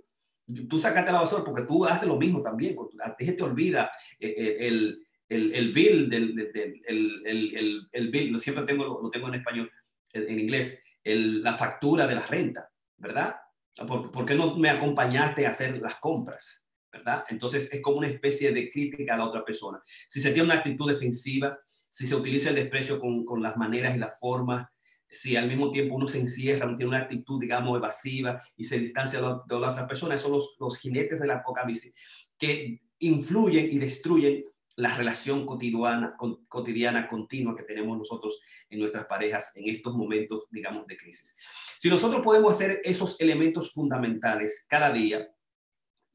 Tú 0.69 0.79
sacaste 0.79 1.11
la 1.11 1.21
basura 1.21 1.43
porque 1.43 1.63
tú 1.63 1.85
haces 1.85 2.07
lo 2.07 2.17
mismo 2.17 2.41
también. 2.41 2.75
A 3.03 3.15
ti 3.15 3.31
te 3.33 3.43
olvida 3.43 3.91
eh, 4.19 4.33
eh, 4.37 4.57
el, 4.67 5.03
el, 5.27 5.53
el 5.53 5.73
bill, 5.73 6.09
del, 6.09 6.51
el, 6.87 7.23
el, 7.25 7.87
el, 7.91 8.09
bill, 8.09 8.39
siempre 8.39 8.63
tengo, 8.63 9.01
lo 9.01 9.09
tengo 9.09 9.27
en 9.27 9.35
español, 9.35 9.71
en 10.13 10.39
inglés, 10.39 10.81
la 11.03 11.53
factura 11.53 12.07
de 12.07 12.15
la 12.15 12.25
renta, 12.25 12.69
¿verdad? 12.97 13.35
¿Por, 13.85 14.11
¿Por, 14.11 14.25
qué 14.25 14.35
no 14.35 14.55
me 14.55 14.69
acompañaste 14.69 15.45
a 15.45 15.49
hacer 15.49 15.79
las 15.81 15.95
compras? 15.97 16.67
¿verdad? 16.91 17.25
Entonces 17.29 17.71
es 17.71 17.81
como 17.81 17.97
una 17.97 18.07
especie 18.07 18.51
de 18.51 18.69
crítica 18.69 19.13
a 19.13 19.17
la 19.17 19.25
otra 19.25 19.43
persona. 19.43 19.81
Si 20.07 20.21
se 20.21 20.31
tiene 20.31 20.45
una 20.45 20.55
actitud 20.55 20.89
defensiva, 20.89 21.59
si 21.67 22.07
se 22.07 22.15
utiliza 22.15 22.49
el 22.49 22.55
desprecio 22.55 22.99
con, 22.99 23.25
con 23.25 23.41
las 23.41 23.57
maneras 23.57 23.95
y 23.95 23.99
las 23.99 24.19
formas, 24.19 24.67
si 25.09 25.35
al 25.35 25.47
mismo 25.47 25.71
tiempo 25.71 25.95
uno 25.95 26.07
se 26.07 26.19
encierra, 26.19 26.67
tiene 26.75 26.89
una 26.89 26.99
actitud, 26.99 27.39
digamos, 27.39 27.77
evasiva 27.77 28.41
y 28.55 28.63
se 28.63 28.79
distancia 28.79 29.19
de 29.19 29.25
la, 29.25 29.69
otra 29.69 29.87
persona, 29.87 30.17
son 30.17 30.33
los, 30.33 30.57
los 30.59 30.77
jinetes 30.77 31.19
de 31.19 31.27
la 31.27 31.35
apocalipsis 31.35 31.93
que 32.37 32.81
influyen 32.99 33.67
y 33.71 33.77
destruyen 33.79 34.43
la 34.77 34.95
relación 34.95 35.45
cotidiana, 35.45 36.15
cotidiana 36.47 37.07
continua 37.07 37.55
que 37.55 37.63
tenemos 37.63 37.97
nosotros 37.97 38.39
en 38.69 38.79
nuestras 38.79 39.05
parejas 39.05 39.51
en 39.55 39.67
estos 39.67 39.95
momentos, 39.95 40.45
digamos, 40.51 40.85
de 40.85 40.95
crisis. 40.95 41.35
Si 41.79 41.89
nosotros 41.89 42.21
podemos 42.21 42.53
hacer 42.53 42.81
esos 42.83 43.19
elementos 43.19 43.73
fundamentales 43.73 44.65
cada 44.69 44.91
día, 44.91 45.27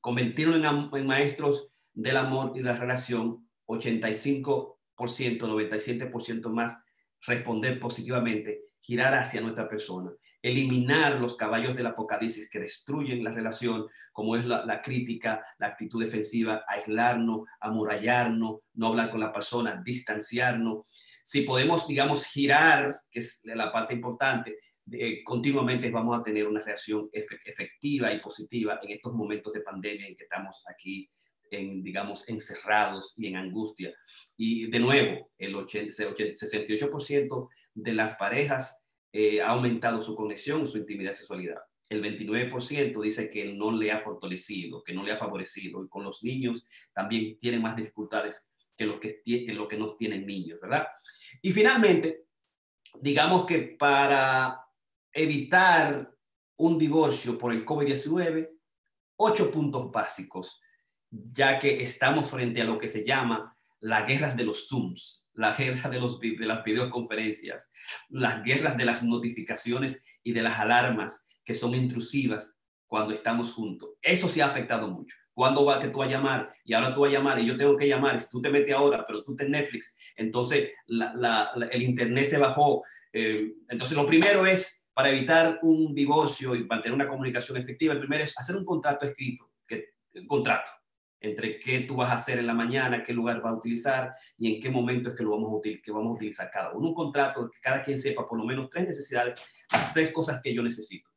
convertirlo 0.00 0.56
en, 0.56 1.06
maestros 1.06 1.72
del 1.92 2.16
amor 2.16 2.52
y 2.54 2.58
de 2.58 2.64
la 2.64 2.76
relación, 2.76 3.48
85%, 3.66 4.76
97% 4.96 6.50
más 6.50 6.84
responder 7.22 7.80
positivamente, 7.80 8.62
girar 8.82 9.14
hacia 9.14 9.40
nuestra 9.40 9.68
persona, 9.68 10.10
eliminar 10.42 11.20
los 11.20 11.36
caballos 11.36 11.76
del 11.76 11.86
apocalipsis 11.86 12.50
que 12.50 12.58
destruyen 12.58 13.22
la 13.22 13.30
relación, 13.30 13.86
como 14.12 14.36
es 14.36 14.44
la, 14.44 14.82
crítica, 14.82 15.42
la 15.58 15.68
actitud 15.68 16.02
defensiva, 16.02 16.64
aislarnos, 16.66 17.48
amurallarnos, 17.60 18.60
no 18.74 18.86
hablar 18.88 19.10
con 19.10 19.20
la 19.20 19.32
persona, 19.32 19.80
distanciarnos. 19.84 21.20
Si 21.22 21.42
podemos, 21.42 21.86
digamos, 21.86 22.26
girar, 22.26 23.02
que 23.08 23.20
es 23.20 23.40
la 23.44 23.70
parte 23.70 23.94
importante, 23.94 24.58
continuamente 25.24 25.90
vamos 25.90 26.18
a 26.18 26.22
tener 26.22 26.46
una 26.46 26.60
reacción 26.60 27.08
efectiva 27.12 28.12
y 28.12 28.20
positiva 28.20 28.80
en 28.82 28.90
estos 28.90 29.14
momentos 29.14 29.52
de 29.52 29.60
pandemia 29.60 30.08
en 30.08 30.16
que 30.16 30.24
estamos 30.24 30.64
aquí, 30.68 31.08
en, 31.52 31.82
digamos, 31.82 32.28
encerrados 32.28 33.14
y 33.16 33.28
en 33.28 33.36
angustia. 33.36 33.94
Y 34.36 34.68
de 34.68 34.80
nuevo, 34.80 35.30
el 35.38 35.54
80, 35.54 35.94
68% 35.94 37.48
de 37.74 37.92
las 37.92 38.16
parejas 38.16 38.84
eh, 39.12 39.40
ha 39.42 39.50
aumentado 39.50 40.02
su 40.02 40.14
conexión, 40.16 40.66
su 40.66 40.78
intimidad 40.78 41.12
y 41.12 41.16
sexualidad. 41.16 41.58
El 41.88 42.02
29% 42.02 43.02
dice 43.02 43.28
que 43.28 43.52
no 43.52 43.70
le 43.70 43.92
ha 43.92 43.98
fortalecido, 43.98 44.82
que 44.82 44.94
no 44.94 45.04
le 45.04 45.12
ha 45.12 45.16
favorecido. 45.16 45.84
Y 45.84 45.88
con 45.88 46.04
los 46.04 46.24
niños 46.24 46.66
también 46.94 47.38
tienen 47.38 47.60
más 47.60 47.76
dificultades 47.76 48.50
que 48.74 48.86
los 48.86 48.98
que, 48.98 49.20
que, 49.22 49.52
los 49.52 49.68
que 49.68 49.76
no 49.76 49.94
tienen 49.96 50.26
niños, 50.26 50.58
¿verdad? 50.60 50.86
Y 51.42 51.52
finalmente, 51.52 52.24
digamos 53.00 53.44
que 53.44 53.76
para 53.78 54.58
evitar 55.12 56.10
un 56.56 56.78
divorcio 56.78 57.36
por 57.36 57.52
el 57.52 57.66
COVID-19, 57.66 58.48
ocho 59.16 59.50
puntos 59.50 59.90
básicos, 59.90 60.60
ya 61.12 61.58
que 61.58 61.82
estamos 61.82 62.30
frente 62.30 62.62
a 62.62 62.64
lo 62.64 62.78
que 62.78 62.88
se 62.88 63.04
llama 63.04 63.56
la 63.80 64.02
guerra 64.02 64.34
de 64.34 64.44
los 64.44 64.68
Zooms, 64.68 65.28
la 65.34 65.54
guerra 65.54 65.90
de, 65.90 66.00
los, 66.00 66.18
de 66.18 66.46
las 66.46 66.64
videoconferencias, 66.64 67.68
las 68.08 68.42
guerras 68.42 68.76
de 68.76 68.84
las 68.84 69.02
notificaciones 69.02 70.04
y 70.22 70.32
de 70.32 70.42
las 70.42 70.58
alarmas 70.58 71.26
que 71.44 71.54
son 71.54 71.74
intrusivas 71.74 72.58
cuando 72.86 73.12
estamos 73.12 73.52
juntos. 73.52 73.90
Eso 74.00 74.28
sí 74.28 74.40
ha 74.40 74.46
afectado 74.46 74.88
mucho. 74.88 75.16
¿Cuándo 75.32 75.64
va 75.64 75.80
que 75.80 75.88
tú 75.88 76.02
a 76.02 76.06
llamar? 76.06 76.52
Y 76.64 76.74
ahora 76.74 76.94
tú 76.94 77.04
a 77.04 77.10
llamar 77.10 77.40
y 77.40 77.46
yo 77.46 77.56
tengo 77.56 77.76
que 77.76 77.88
llamar. 77.88 78.20
Si 78.20 78.28
tú 78.30 78.40
te 78.40 78.50
metes 78.50 78.74
ahora, 78.74 79.04
pero 79.06 79.22
tú 79.22 79.34
te 79.34 79.48
Netflix, 79.48 79.96
entonces 80.16 80.70
el 80.86 81.82
internet 81.82 82.26
se 82.26 82.38
bajó. 82.38 82.84
Eh, 83.12 83.54
entonces 83.68 83.96
lo 83.96 84.06
primero 84.06 84.46
es 84.46 84.84
para 84.94 85.10
evitar 85.10 85.58
un 85.62 85.94
divorcio 85.94 86.54
y 86.54 86.64
mantener 86.64 86.94
una 86.94 87.08
comunicación 87.08 87.56
efectiva, 87.56 87.94
el 87.94 88.00
primero 88.00 88.24
es 88.24 88.38
hacer 88.38 88.56
un 88.56 88.64
contrato 88.64 89.06
escrito, 89.06 89.50
un 90.14 90.26
contrato 90.26 90.70
entre 91.22 91.58
qué 91.58 91.80
tú 91.80 91.96
vas 91.96 92.10
a 92.10 92.14
hacer 92.14 92.38
en 92.38 92.46
la 92.46 92.54
mañana, 92.54 93.02
qué 93.02 93.12
lugar 93.12 93.44
va 93.44 93.50
a 93.50 93.54
utilizar 93.54 94.12
y 94.36 94.54
en 94.54 94.60
qué 94.60 94.70
momento 94.70 95.10
es 95.10 95.16
que 95.16 95.22
lo 95.22 95.30
vamos 95.30 95.52
a, 95.52 95.56
utilizar, 95.56 95.82
que 95.82 95.92
vamos 95.92 96.10
a 96.10 96.14
utilizar 96.14 96.50
cada 96.50 96.72
uno. 96.72 96.88
Un 96.88 96.94
contrato 96.94 97.48
que 97.48 97.60
cada 97.60 97.82
quien 97.82 97.96
sepa 97.96 98.26
por 98.26 98.38
lo 98.38 98.44
menos 98.44 98.68
tres 98.68 98.88
necesidades, 98.88 99.40
tres 99.94 100.12
cosas 100.12 100.40
que 100.42 100.52
yo 100.52 100.62
necesito. 100.62 101.08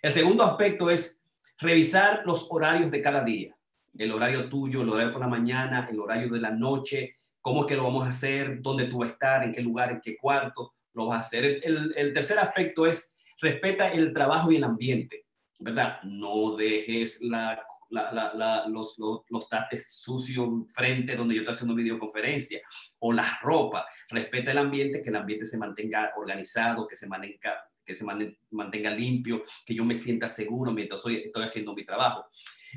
El 0.00 0.12
segundo 0.12 0.44
aspecto 0.44 0.90
es 0.90 1.20
revisar 1.58 2.22
los 2.24 2.46
horarios 2.50 2.90
de 2.90 3.02
cada 3.02 3.24
día. 3.24 3.56
El 3.96 4.12
horario 4.12 4.48
tuyo, 4.48 4.82
el 4.82 4.90
horario 4.90 5.12
por 5.12 5.20
la 5.20 5.28
mañana, 5.28 5.88
el 5.90 5.98
horario 5.98 6.30
de 6.30 6.40
la 6.40 6.52
noche, 6.52 7.16
cómo 7.40 7.62
es 7.62 7.66
que 7.66 7.76
lo 7.76 7.82
vamos 7.82 8.06
a 8.06 8.10
hacer, 8.10 8.60
dónde 8.60 8.84
tú 8.84 8.98
vas 8.98 9.10
a 9.10 9.12
estar, 9.12 9.42
en 9.42 9.52
qué 9.52 9.60
lugar, 9.60 9.90
en 9.90 10.00
qué 10.00 10.16
cuarto 10.16 10.74
lo 10.94 11.08
vas 11.08 11.18
a 11.18 11.26
hacer. 11.26 11.44
el, 11.64 11.92
el 11.96 12.12
tercer 12.12 12.38
aspecto 12.38 12.86
es 12.86 13.14
respeta 13.40 13.88
el 13.88 14.12
trabajo 14.12 14.52
y 14.52 14.56
el 14.56 14.64
ambiente, 14.64 15.26
¿verdad? 15.58 16.00
No 16.02 16.56
dejes 16.56 17.22
la, 17.22 17.64
los, 17.90 18.98
los, 18.98 19.24
los 19.28 19.48
tates 19.48 19.92
sucios 19.92 20.48
frente 20.72 21.16
donde 21.16 21.34
yo 21.34 21.40
estoy 21.40 21.54
haciendo 21.54 21.74
videoconferencia 21.74 22.60
o 23.00 23.12
la 23.12 23.38
ropa. 23.42 23.86
Respeta 24.10 24.52
el 24.52 24.58
ambiente, 24.58 25.02
que 25.02 25.10
el 25.10 25.16
ambiente 25.16 25.46
se 25.46 25.58
mantenga 25.58 26.12
organizado, 26.16 26.86
que 26.86 26.96
se 26.96 27.06
mantenga 27.06 27.56
que 27.88 27.94
se 27.94 28.04
mantenga 28.50 28.90
limpio, 28.90 29.44
que 29.64 29.74
yo 29.74 29.82
me 29.82 29.96
sienta 29.96 30.28
seguro 30.28 30.72
mientras 30.72 30.98
estoy, 30.98 31.16
estoy 31.24 31.44
haciendo 31.44 31.74
mi 31.74 31.86
trabajo. 31.86 32.26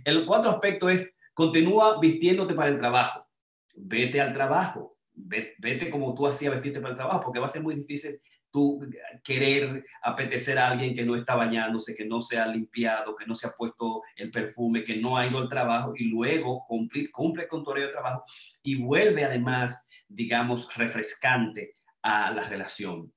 El 0.06 0.26
cuarto 0.26 0.50
aspecto 0.50 0.90
es, 0.90 1.06
continúa 1.34 2.00
vistiéndote 2.00 2.54
para 2.54 2.70
el 2.70 2.80
trabajo. 2.80 3.28
Vete 3.76 4.22
al 4.22 4.34
trabajo. 4.34 4.98
Vete 5.14 5.90
como 5.90 6.16
tú 6.16 6.28
hacías 6.28 6.54
vestirte 6.54 6.80
para 6.80 6.92
el 6.92 6.98
trabajo, 6.98 7.20
porque 7.26 7.42
va 7.42 7.48
a 7.48 7.50
ser 7.50 7.62
muy 7.62 7.76
difícil 7.76 8.22
tú 8.52 8.80
querer 9.24 9.86
apetecer 10.02 10.58
a 10.58 10.70
alguien 10.70 10.94
que 10.94 11.06
no 11.06 11.16
está 11.16 11.36
bañándose, 11.36 11.96
que 11.96 12.06
no 12.06 12.22
se 12.22 12.38
ha 12.38 12.48
limpiado, 12.48 13.16
que 13.16 13.26
no 13.26 13.36
se 13.36 13.48
ha 13.48 13.52
puesto 13.52 14.04
el 14.16 14.32
perfume, 14.32 14.84
que 14.84 14.98
no 14.98 15.18
ha 15.18 15.26
ido 15.26 15.40
al 15.40 15.50
trabajo 15.50 15.94
y 15.96 16.10
luego 16.10 16.64
cumple, 16.68 17.10
cumple 17.12 17.48
con 17.48 17.64
tu 17.64 17.72
horario 17.72 17.88
de 17.88 17.94
trabajo 17.94 18.24
y 18.64 18.76
vuelve 18.76 19.24
además, 19.24 19.88
digamos, 20.08 20.74
refrescante 20.76 21.76
a 22.02 22.32
la 22.32 22.44
relación. 22.44 23.12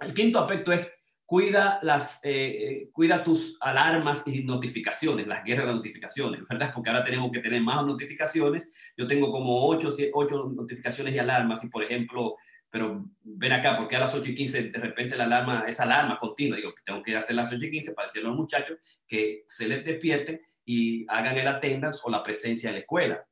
El 0.00 0.14
quinto 0.14 0.38
aspecto 0.38 0.72
es 0.72 0.88
cuida, 1.28 1.78
las, 1.82 2.24
eh, 2.24 2.30
eh, 2.30 2.90
cuida 2.90 3.22
tus 3.22 3.58
alarmas 3.60 4.26
y 4.26 4.44
notificaciones, 4.44 5.26
las 5.26 5.44
guerras 5.44 5.66
de 5.66 5.74
notificaciones, 5.74 6.40
¿verdad? 6.48 6.70
Porque 6.72 6.88
ahora 6.88 7.04
tenemos 7.04 7.30
que 7.30 7.40
tener 7.40 7.60
más 7.60 7.84
notificaciones. 7.84 8.72
Yo 8.96 9.06
tengo 9.06 9.30
como 9.30 9.66
ocho, 9.66 9.90
ocho 10.14 10.50
notificaciones 10.56 11.14
y 11.14 11.18
alarmas 11.18 11.62
y, 11.64 11.68
por 11.68 11.84
ejemplo, 11.84 12.36
pero 12.70 13.04
ven 13.22 13.52
acá, 13.52 13.76
porque 13.76 13.96
a 13.96 14.00
las 14.00 14.14
8 14.14 14.30
y 14.30 14.34
15 14.34 14.62
de 14.64 14.78
repente 14.78 15.16
la 15.16 15.24
alarma, 15.24 15.64
esa 15.66 15.84
alarma 15.84 16.18
continua, 16.18 16.56
digo, 16.56 16.74
tengo 16.84 17.02
que 17.02 17.16
hacer 17.16 17.34
las 17.34 17.52
8 17.52 17.64
y 17.64 17.70
15 17.70 17.94
para 17.94 18.06
decirle 18.06 18.28
a 18.28 18.30
los 18.30 18.38
muchachos 18.38 18.78
que 19.06 19.44
se 19.46 19.68
les 19.68 19.84
despierte 19.84 20.42
y 20.64 21.06
hagan 21.08 21.38
el 21.38 21.48
attendance 21.48 22.00
o 22.04 22.10
la 22.10 22.22
presencia 22.22 22.68
en 22.68 22.74
la 22.74 22.80
escuela. 22.80 23.24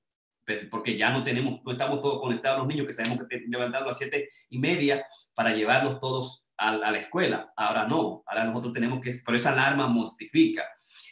porque 0.70 0.96
ya 0.96 1.10
no 1.10 1.24
tenemos, 1.24 1.60
no 1.64 1.72
estamos 1.72 2.00
todos 2.00 2.20
conectados 2.20 2.58
los 2.60 2.68
niños 2.68 2.86
que 2.86 2.92
sabemos 2.92 3.26
que 3.28 3.44
levantando 3.48 3.86
a 3.86 3.88
las 3.88 3.98
7 3.98 4.28
y 4.50 4.58
media 4.58 5.04
para 5.34 5.54
llevarlos 5.54 5.98
todos 5.98 6.46
a, 6.56 6.70
a, 6.70 6.90
la 6.90 6.98
escuela. 6.98 7.52
Ahora 7.56 7.86
no, 7.86 8.22
ahora 8.26 8.44
nosotros 8.44 8.72
tenemos 8.72 9.00
que, 9.00 9.10
pero 9.24 9.36
esa 9.36 9.52
alarma 9.52 9.88
mortifica. 9.88 10.64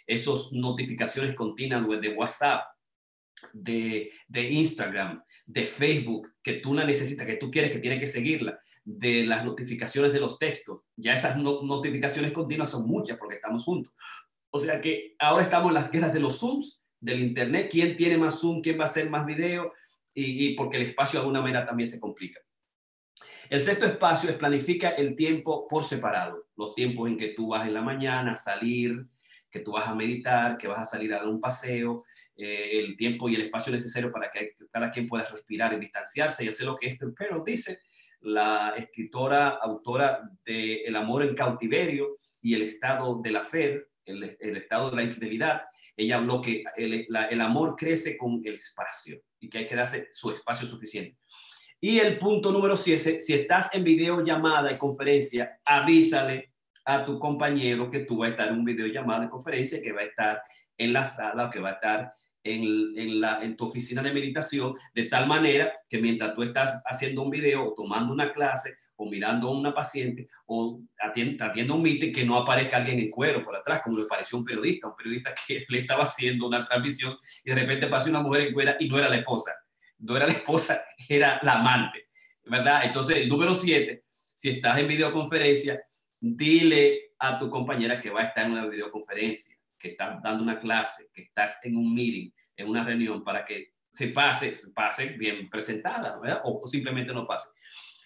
Esas 0.07 0.53
notificaciones 0.53 1.35
continuas 1.35 2.01
de 2.01 2.09
WhatsApp, 2.11 2.65
de, 3.53 4.11
de 4.29 4.43
Instagram, 4.51 5.21
de 5.47 5.67
Facebook, 5.67 6.33
que 6.43 6.55
tú 6.55 6.75
la 6.75 6.85
necesitas, 6.85 7.27
que 7.27 7.37
tú 7.37 7.51
quieres, 7.51 7.71
que 7.71 7.79
tienes 7.79 8.01
que 8.01 8.07
seguirla, 8.07 8.59
de 8.85 9.27
las 9.27 9.45
notificaciones 9.45 10.13
de 10.13 10.21
los 10.21 10.39
textos. 10.39 10.81
Ya 10.97 11.15
esas 11.15 11.37
notificaciones 11.37 12.33
continuas 12.33 12.71
son 12.71 12.87
muchas 12.87 13.19
porque 13.19 13.37
estamos 13.37 13.65
juntos. 13.65 13.93
O 14.51 14.59
sea 14.59 14.81
que 14.81 15.15
ahora 15.19 15.45
estamos 15.45 15.69
en 15.69 15.75
las 15.75 15.91
guerras 15.91 16.13
de 16.13 16.21
los 16.21 16.39
Zooms, 16.39 16.83
del 17.01 17.23
Internet, 17.23 17.69
quién 17.71 17.97
tiene 17.97 18.17
más 18.17 18.41
Zoom, 18.41 18.63
quién 18.63 18.79
va 18.79 18.85
a 18.85 18.87
hacer 18.87 19.11
más 19.11 19.27
video, 19.27 19.73
y, 20.15 20.55
porque 20.55 20.77
el 20.77 20.85
espacio 20.85 21.19
de 21.19 21.23
alguna 21.23 21.41
manera 21.41 21.67
también 21.67 21.89
se 21.89 22.01
complica. 22.01 22.41
El 23.51 23.61
sexto 23.61 23.85
espacio 23.85 24.31
es 24.31 24.37
planifica 24.37 24.91
el 24.91 25.15
tiempo 25.15 25.67
por 25.69 25.85
separado, 25.85 26.47
los 26.57 26.75
tiempos 26.75 27.09
en 27.09 27.19
que 27.19 27.29
tú 27.29 27.49
vas 27.49 27.67
en 27.67 27.75
la 27.75 27.83
mañana 27.83 28.33
a 28.33 28.37
salir, 28.37 29.07
que 29.55 29.61
tú 29.61 29.71
vas 29.71 29.87
a 29.87 29.95
meditar, 29.95 30.59
que 30.59 30.67
vas 30.67 30.81
a 30.81 30.85
salir 30.85 31.15
a 31.15 31.19
dar 31.19 31.29
un 31.29 31.41
paseo, 31.41 32.05
eh, 32.37 32.71
el 32.73 32.97
tiempo 32.97 33.29
y 33.29 33.37
el 33.37 33.43
espacio 33.43 33.73
necesario 33.73 34.11
para 34.11 34.29
que 34.29 34.53
cada 34.69 34.91
quien 34.91 35.07
pueda 35.07 35.25
respirar 35.25 35.73
y 35.73 35.79
distanciarse 35.79 36.45
y 36.45 36.49
hacer 36.49 36.67
lo 36.67 36.75
que 36.75 36.89
este 36.89 37.07
pero 37.17 37.45
dice, 37.47 37.79
la 38.23 38.75
escritora, 38.77 39.51
autora 39.51 40.29
de 40.45 40.83
El 40.83 40.97
amor 40.97 41.23
en 41.23 41.37
cautiverio 41.37 42.19
y 42.43 42.55
el 42.55 42.63
estado 42.63 43.21
de 43.23 43.31
la 43.31 43.45
fe, 43.45 43.85
el, 44.05 44.57
estado 44.57 44.91
de 44.91 44.97
la 44.97 45.05
infidelidad, 45.05 45.63
ella 45.97 46.17
habló 46.17 46.43
que 46.43 46.65
el, 46.77 47.41
amor 47.41 47.77
crece 47.77 48.19
con 48.19 48.43
el 48.45 48.57
espacio 48.57 49.23
y 49.39 49.49
que 49.49 49.59
hay 49.59 49.67
que 49.69 49.77
darse 49.77 50.09
su 50.11 50.33
espacio 50.33 50.67
suficiente. 50.67 51.17
Y 51.81 52.01
el 52.01 52.19
punto 52.19 52.51
número 52.51 52.77
7, 52.77 53.21
si 53.21 53.35
estás 53.35 53.73
en 53.73 53.85
videollamada 53.85 54.73
y 54.73 54.79
conferencia, 54.79 55.61
avísale 55.65 56.54
a 56.85 57.05
tu 57.05 57.19
compañero 57.19 57.91
que 57.91 58.01
tú 58.01 58.19
vas 58.19 58.29
a 58.29 58.31
estar 58.33 58.49
en 58.49 58.55
un 58.55 58.65
videollamada 58.65 59.25
y 59.25 59.29
conferencia, 59.29 59.81
que 59.83 59.93
va 59.93 60.03
a 60.03 60.05
estar 60.05 60.43
en 60.77 60.93
la 60.93 61.05
sala 61.05 61.47
o 61.47 61.51
que 61.51 61.61
va 61.61 61.71
a 61.71 61.75
estar 61.75 62.13
en, 62.45 63.21
la, 63.21 63.43
en 63.43 63.57
tu 63.57 63.65
oficina 63.65 64.03
de 64.03 64.13
meditación, 64.13 64.75
de 64.95 65.05
tal 65.05 65.27
manera 65.27 65.73
que 65.89 65.99
mientras 65.99 66.35
tú 66.35 66.43
estás 66.43 66.83
haciendo 66.85 67.23
un 67.23 67.31
video 67.31 67.69
o 67.69 67.75
tomando 67.75 68.13
una 68.13 68.33
clase 68.33 68.75
o 68.97 69.07
mirando 69.07 69.49
a 69.49 69.53
una 69.53 69.73
paciente 69.73 70.29
o 70.47 70.81
atiendo 71.01 71.75
un 71.75 71.83
meeting, 71.83 72.13
que 72.13 72.25
no 72.25 72.37
aparezca 72.37 72.77
alguien 72.77 72.99
en 72.99 73.11
cuero 73.11 73.43
por 73.43 73.57
atrás, 73.57 73.81
como 73.83 73.99
le 73.99 74.05
pareció 74.05 74.39
un 74.39 74.45
periodista, 74.45 74.89
un 74.89 74.97
periodista 74.97 75.35
que 75.47 75.65
le 75.69 75.79
estaba 75.79 76.05
haciendo 76.05 76.47
una 76.47 76.67
transmisión 76.67 77.17
y 77.45 77.51
de 77.51 77.57
repente 77.57 77.87
pasó 77.87 78.11
una 78.11 78.21
mujer 78.21 78.49
en 78.49 78.53
cuera 78.53 78.77
y 78.79 78.89
no 78.89 78.99
era 78.99 79.09
la 79.09 79.17
esposa, 79.17 79.53
no 79.99 80.17
era 80.17 80.27
la 80.27 80.33
esposa, 80.33 80.85
era 81.09 81.41
la 81.43 81.55
amante, 81.55 82.09
¿verdad? 82.45 82.83
Entonces, 82.85 83.17
el 83.17 83.29
número 83.29 83.55
siete, 83.55 84.05
si 84.37 84.51
estás 84.51 84.79
en 84.79 84.89
videoconferencia, 84.89 85.81
dile 86.25 87.15
a 87.19 87.39
tu 87.39 87.51
compañera 87.51 88.01
que 88.01 88.11
va 88.11 88.23
a 88.23 88.25
estar 88.25 88.47
en 88.47 88.53
una 88.53 88.67
videoconferencia 88.67 89.57
que 89.79 89.91
estás 89.91 90.23
dando 90.23 90.43
una 90.43 90.59
clase, 90.59 91.11
que 91.13 91.23
estás 91.23 91.61
en 91.65 91.77
un 91.77 91.93
meeting, 91.93 92.31
en 92.57 92.69
una 92.69 92.85
reunión, 92.85 93.23
para 93.23 93.45
que 93.45 93.75
se 93.91 94.09
pase, 94.09 94.57
se 94.57 94.71
pase 94.71 95.07
bien 95.11 95.49
presentada, 95.51 96.19
¿verdad? 96.19 96.41
O, 96.45 96.67
simplemente 96.67 97.13
no 97.13 97.27
pase. 97.27 97.49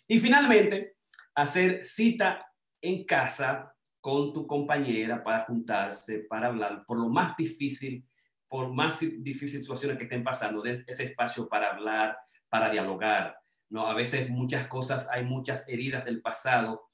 Y 0.07 0.19
finalmente, 0.19 0.97
hacer 1.35 1.85
cita 1.85 2.45
en 2.81 3.05
casa 3.05 3.73
con 4.01 4.33
tu 4.33 4.47
compañera 4.47 5.23
para 5.23 5.41
juntarse, 5.41 6.21
para 6.21 6.49
hablar 6.49 6.85
por 6.87 6.99
lo 6.99 7.09
más 7.09 7.37
difícil 7.37 8.05
por 8.49 8.73
más 8.73 9.01
difíciles 9.01 9.63
situaciones 9.63 9.99
que 9.99 10.05
estén 10.05 10.25
pasando, 10.25 10.63
des 10.63 10.83
ese 10.87 11.05
espacio 11.05 11.49
para 11.49 11.71
hablar, 11.71 12.19
para 12.49 12.71
dialogar. 12.71 13.39
¿no? 13.69 13.87
A 13.87 13.95
veces 13.95 14.31
muchas 14.31 14.67
cosas, 14.69 15.09
hay 15.11 15.25
muchas 15.25 15.69
heridas 15.69 16.05
del 16.05 16.23
pasado, 16.23 16.88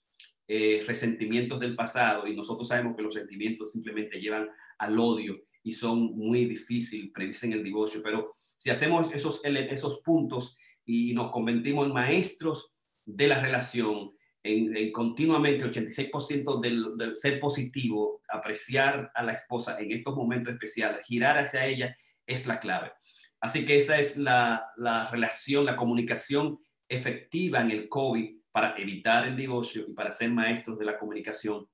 eh, 0.46 0.84
resentimientos 0.86 1.58
del 1.58 1.74
pasado, 1.74 2.26
y 2.26 2.36
nosotros 2.36 2.68
sabemos 2.68 2.96
que 2.96 3.02
los 3.02 3.14
sentimientos 3.14 3.72
simplemente 3.72 4.20
llevan 4.20 4.48
al 4.78 4.98
odio 4.98 5.40
y 5.62 5.72
son 5.72 6.16
muy 6.16 6.44
difíciles, 6.44 7.10
predicen 7.12 7.52
el 7.52 7.64
divorcio, 7.64 8.02
pero 8.02 8.30
si 8.58 8.70
hacemos 8.70 9.14
esos, 9.14 9.40
esos 9.44 10.00
puntos 10.02 10.56
y 10.84 11.14
nos 11.14 11.30
convertimos 11.30 11.86
en 11.86 11.94
maestros 11.94 12.74
de 13.04 13.28
la 13.28 13.40
relación, 13.40 14.12
en, 14.42 14.92
continuamente 14.92 15.64
86% 15.64 16.60
del, 16.60 16.94
del, 16.94 17.16
ser 17.16 17.40
positivo, 17.40 18.20
apreciar 18.28 19.10
a 19.14 19.22
la 19.22 19.32
esposa 19.32 19.78
en 19.80 19.92
estos 19.92 20.14
momentos 20.14 20.52
especiales, 20.52 21.06
girar 21.06 21.38
hacia 21.38 21.66
ella 21.66 21.96
es 22.26 22.46
la 22.46 22.60
clave. 22.60 22.92
Así 23.40 23.64
que 23.64 23.76
esa 23.76 23.98
es 23.98 24.16
la, 24.16 24.66
la 24.76 25.10
relación, 25.10 25.64
la 25.64 25.76
comunicación 25.76 26.58
efectiva 26.88 27.60
en 27.60 27.70
el 27.70 27.88
COVID 27.88 28.43
para 28.54 28.76
evitar 28.78 29.26
el 29.26 29.36
divorcio 29.36 29.84
y 29.88 29.94
para 29.94 30.12
ser 30.12 30.30
maestros 30.30 30.78
de 30.78 30.84
la 30.84 30.96
comunicación 30.96 31.66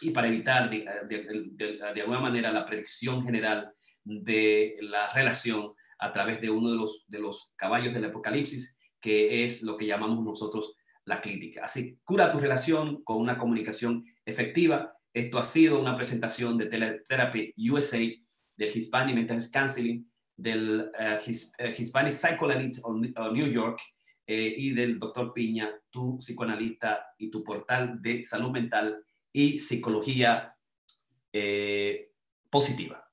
y 0.00 0.12
para 0.12 0.28
evitar 0.28 0.70
de, 0.70 0.88
de, 1.06 1.78
de, 1.94 2.00
alguna 2.00 2.20
manera 2.20 2.50
la 2.50 2.64
predicción 2.64 3.22
general 3.22 3.70
de 4.02 4.78
la 4.80 5.10
relación 5.10 5.74
a 5.98 6.12
través 6.14 6.40
de 6.40 6.48
uno 6.48 6.70
de 6.70 6.76
los, 6.76 7.04
de 7.06 7.18
los 7.18 7.52
caballos 7.54 7.92
del 7.92 8.06
apocalipsis, 8.06 8.78
que 8.98 9.44
es 9.44 9.62
lo 9.62 9.76
que 9.76 9.84
llamamos 9.84 10.24
nosotros 10.24 10.78
la 11.04 11.20
crítica. 11.20 11.66
Así, 11.66 11.98
cura 12.02 12.32
tu 12.32 12.38
relación 12.38 13.04
con 13.04 13.18
una 13.18 13.36
comunicación 13.36 14.02
efectiva. 14.24 14.96
Esto 15.12 15.38
ha 15.38 15.44
sido 15.44 15.78
una 15.78 15.96
presentación 15.96 16.56
de 16.56 16.64
Teletherapy 16.64 17.52
USA, 17.70 17.98
del 18.56 18.74
Hispanic 18.74 19.14
Mental 19.14 19.42
Counseling, 19.52 20.10
del 20.34 20.90
uh, 20.98 21.70
Hispanic 21.76 22.14
Psychoanalyst 22.14 22.82
of 22.86 23.32
New 23.34 23.52
York 23.52 23.82
eh, 24.26 24.54
y 24.56 24.72
del 24.72 24.98
doctor 24.98 25.32
Piña, 25.32 25.70
tu 25.90 26.18
psicoanalista 26.18 27.14
y 27.18 27.30
tu 27.30 27.44
portal 27.44 28.02
de 28.02 28.24
salud 28.24 28.50
mental 28.50 29.04
y 29.32 29.58
psicología 29.58 30.56
eh, 31.32 32.10
positiva. 32.50 33.05